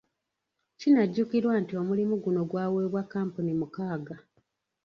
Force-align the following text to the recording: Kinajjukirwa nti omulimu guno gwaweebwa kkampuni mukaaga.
Kinajjukirwa 0.79 1.53
nti 1.61 1.73
omulimu 1.81 2.15
guno 2.23 2.41
gwaweebwa 2.49 3.01
kkampuni 3.05 3.53
mukaaga. 3.59 4.15